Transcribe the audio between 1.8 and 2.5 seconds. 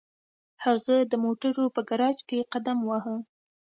ګراج کې